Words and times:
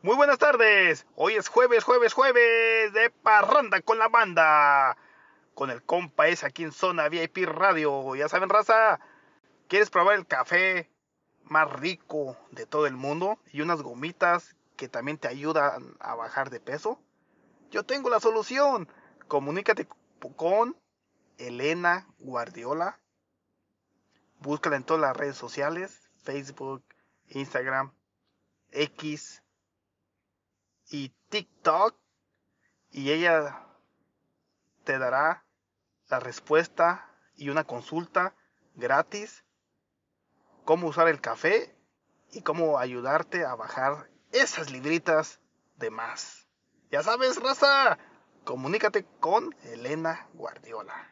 Muy 0.00 0.14
buenas 0.14 0.38
tardes. 0.38 1.06
Hoy 1.16 1.34
es 1.34 1.48
jueves, 1.48 1.82
jueves, 1.82 2.12
jueves 2.12 2.92
de 2.92 3.10
parranda 3.10 3.80
con 3.80 3.98
la 3.98 4.06
banda. 4.06 4.96
Con 5.54 5.70
el 5.70 5.82
compa 5.82 6.28
es 6.28 6.44
aquí 6.44 6.62
en 6.62 6.70
Zona 6.70 7.08
VIP 7.08 7.38
Radio. 7.46 8.14
Ya 8.14 8.28
saben, 8.28 8.48
raza. 8.48 9.00
¿Quieres 9.66 9.90
probar 9.90 10.14
el 10.14 10.24
café 10.24 10.88
más 11.42 11.72
rico 11.72 12.36
de 12.52 12.64
todo 12.64 12.86
el 12.86 12.94
mundo? 12.94 13.40
Y 13.52 13.60
unas 13.60 13.82
gomitas 13.82 14.54
que 14.76 14.86
también 14.88 15.18
te 15.18 15.26
ayudan 15.26 15.96
a 15.98 16.14
bajar 16.14 16.50
de 16.50 16.60
peso. 16.60 17.02
Yo 17.72 17.82
tengo 17.82 18.08
la 18.08 18.20
solución. 18.20 18.88
Comunícate 19.26 19.88
con 20.36 20.76
Elena 21.38 22.06
Guardiola. 22.20 23.00
Búscala 24.38 24.76
en 24.76 24.84
todas 24.84 25.02
las 25.02 25.16
redes 25.16 25.36
sociales. 25.36 26.08
Facebook, 26.22 26.84
Instagram, 27.30 27.92
X 28.70 29.42
y 30.90 31.10
TikTok 31.28 31.94
y 32.90 33.10
ella 33.10 33.66
te 34.84 34.98
dará 34.98 35.44
la 36.08 36.20
respuesta 36.20 37.10
y 37.36 37.50
una 37.50 37.64
consulta 37.64 38.34
gratis, 38.74 39.44
cómo 40.64 40.88
usar 40.88 41.08
el 41.08 41.20
café 41.20 41.76
y 42.32 42.42
cómo 42.42 42.78
ayudarte 42.78 43.44
a 43.44 43.54
bajar 43.54 44.10
esas 44.32 44.70
libritas 44.70 45.40
de 45.76 45.90
más. 45.90 46.46
Ya 46.90 47.02
sabes, 47.02 47.40
raza, 47.40 47.98
comunícate 48.44 49.04
con 49.20 49.54
Elena 49.64 50.28
Guardiola. 50.32 51.07